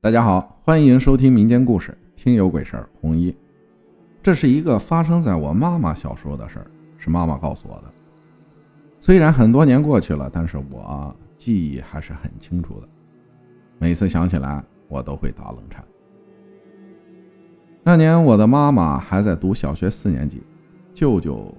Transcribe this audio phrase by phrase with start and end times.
[0.00, 3.34] 大家好，欢迎收听民间故事《听有鬼事儿》红衣。
[4.22, 7.92] 这是一个发生在我妈妈小时候的事儿，是妈妈告诉我的。
[9.00, 12.88] 虽然很多年过去了，但是我记忆还是很清楚的。
[13.80, 15.84] 每次想起来，我都会打冷颤。
[17.82, 20.40] 那年我的妈妈还在读小学四年级，
[20.94, 21.52] 舅舅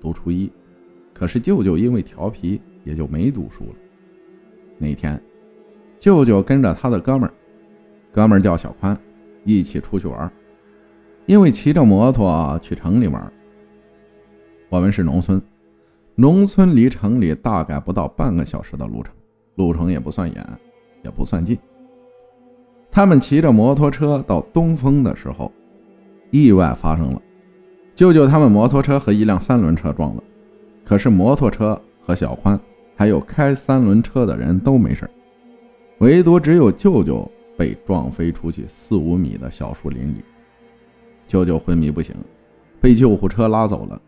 [0.00, 0.50] 读初一，
[1.12, 3.74] 可是舅舅因为调皮，也就没读书了。
[4.78, 5.22] 那天，
[6.00, 7.34] 舅舅跟着他的哥们儿，
[8.14, 8.96] 哥们儿叫小宽，
[9.44, 10.30] 一起出去玩。
[11.26, 13.32] 因为骑着摩托去城里玩，
[14.68, 15.42] 我们是农村，
[16.14, 19.12] 农村离城里大概不到半个小时的路程，
[19.56, 20.46] 路程也不算远，
[21.02, 21.58] 也不算近。
[22.88, 25.50] 他们骑着摩托车到东风的时候，
[26.30, 27.20] 意外发生了，
[27.96, 30.22] 舅舅他们摩托车和一辆三轮车撞了，
[30.84, 32.56] 可是摩托车和小宽
[32.94, 35.10] 还有开三轮车的人都没事
[35.98, 40.24] 唯独只有舅舅被撞飞出去四五米的小树林里。
[41.26, 42.14] 舅舅昏迷不醒，
[42.80, 44.00] 被救护车拉走了。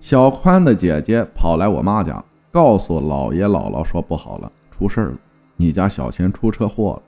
[0.00, 5.18] 小宽的姐姐跑来我妈家，告诉姥爷姥姥说：“不好了，出事了！
[5.56, 7.02] 你家小钱出车祸了，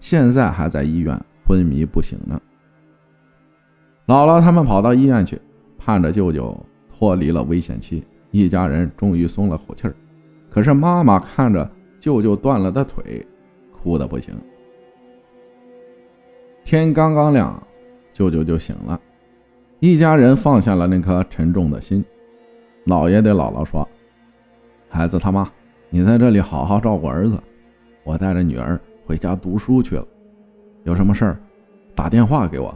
[0.00, 2.40] 现在还在医院昏迷不醒呢。”
[4.08, 5.40] 姥姥他们跑到医院去，
[5.78, 9.94] 盼着舅舅脱离了危险期，一家人终于松了口气儿。
[10.48, 13.24] 可是妈妈看着舅舅断了的腿，
[13.70, 14.34] 哭得不行。
[16.70, 17.60] 天刚刚亮。
[18.12, 19.00] 舅舅就醒了，
[19.80, 22.04] 一家人放下了那颗沉重的心。
[22.86, 23.88] 姥爷对姥姥说
[24.88, 25.50] ：“孩子他妈，
[25.88, 27.36] 你在这里好好照顾儿子，
[28.04, 30.06] 我带着女儿回家读书去了。
[30.84, 31.40] 有什么事儿，
[31.92, 32.72] 打电话给我。”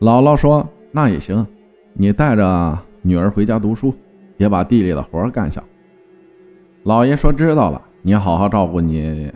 [0.00, 1.46] 姥姥说：“那也行，
[1.92, 3.94] 你带着女儿回家读书，
[4.38, 5.62] 也把地里的活干下。”
[6.84, 9.30] 姥爷说：“知道了，你好好照顾你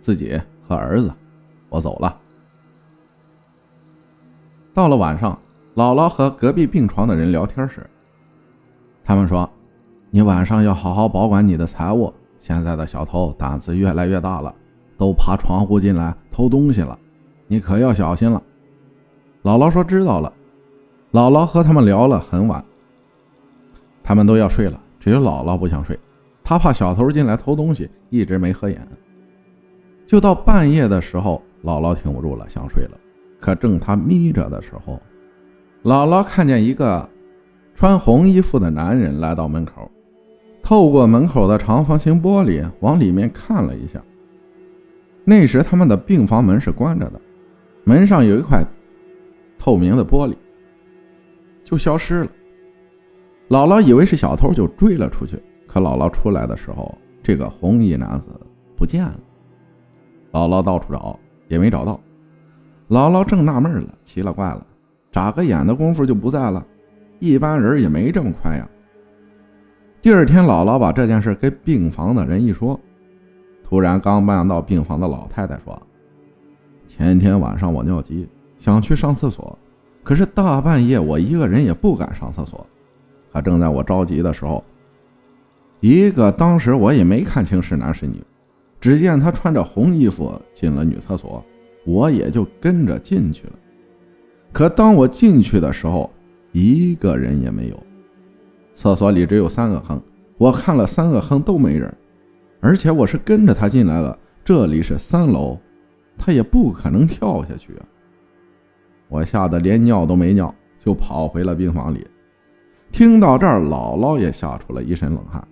[0.00, 1.12] 自己和儿子，
[1.70, 2.16] 我走了。”
[4.76, 5.38] 到了晚上，
[5.74, 7.88] 姥姥和隔壁病床的人聊天时，
[9.02, 9.48] 他们说
[10.12, 12.12] ：“你晚上要好好保管你的财物。
[12.38, 14.54] 现在的小偷胆子越来越大了，
[14.98, 16.98] 都爬窗户进来偷东西了，
[17.46, 18.42] 你可要小心了。”
[19.42, 20.30] 姥姥说：“知道了。”
[21.10, 22.62] 姥姥和他们聊了很晚，
[24.02, 25.98] 他们都要睡了，只有姥姥不想睡，
[26.44, 28.86] 她怕小偷进来偷东西，一直没合眼。
[30.06, 32.90] 就到半夜的时候，姥姥挺不住了，想睡了。
[33.40, 35.00] 可正他眯着的时候，
[35.84, 37.08] 姥姥看见一个
[37.74, 39.90] 穿红衣服的男人来到门口，
[40.62, 44.02] 透过门口的长方形玻璃往里面看了一下。
[45.24, 47.20] 那时他们的病房门是关着的，
[47.84, 48.64] 门上有一块
[49.58, 50.34] 透明的玻璃，
[51.64, 52.28] 就消失了。
[53.48, 55.40] 姥姥以为是小偷，就追了出去。
[55.66, 58.30] 可姥姥出来的时候，这个红衣男子
[58.76, 59.18] 不见了。
[60.32, 61.18] 姥姥到处找，
[61.48, 62.00] 也没找到。
[62.88, 64.64] 姥姥正纳闷了，奇了怪了，
[65.10, 66.64] 眨个眼的功夫就不在了。
[67.18, 68.68] 一般人也没这么快呀。
[70.00, 72.78] 第二天，姥姥把这件事跟病房的人一说，
[73.64, 75.82] 突然刚搬到病房的老太太说
[76.86, 79.58] ：“前天晚上我尿急，想去上厕所，
[80.04, 82.64] 可是大半夜我一个人也不敢上厕所。
[83.32, 84.62] 可正在我着急的时候，
[85.80, 88.22] 一个当时我也没看清是男是女，
[88.80, 91.44] 只见他穿着红衣服进了女厕所。”
[91.86, 93.52] 我也就跟着进去了，
[94.52, 96.10] 可当我进去的时候，
[96.50, 97.82] 一个人也没有。
[98.74, 100.02] 厕所里只有三个坑，
[100.36, 101.96] 我看了三个坑都没人，
[102.60, 105.56] 而且我是跟着他进来的，这里是三楼，
[106.18, 107.86] 他也不可能跳下去啊！
[109.08, 110.52] 我吓得连尿都没尿，
[110.84, 112.06] 就跑回了病房里。
[112.90, 115.46] 听到这儿，姥姥也吓出了一身冷汗。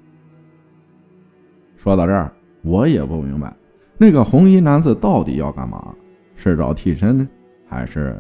[1.77, 3.55] 说到这儿，我也不明白，
[3.97, 5.95] 那个红衣男子到底要干嘛。
[6.35, 7.29] 是找替身，
[7.69, 8.17] 还是？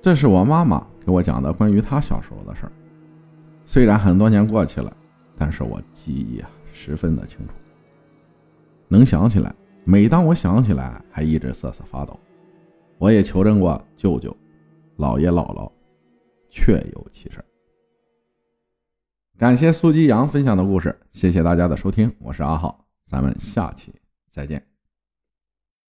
[0.00, 2.72] 这是我妈妈给我讲的关于她小时候的事儿。
[3.64, 4.94] 虽然很多年过去了，
[5.36, 7.54] 但是我记忆啊十分的清楚，
[8.88, 9.54] 能想起来。
[9.84, 12.18] 每当我想起来，还一直瑟瑟发抖。
[12.98, 14.36] 我也求证过舅舅、
[14.96, 15.70] 姥爷、姥姥，
[16.48, 17.44] 确有其事。
[19.38, 23.92] 感谢苏吉阳分享的故事，谢谢大家的收听，我是阿浩，咱们下期
[24.30, 24.71] 再见。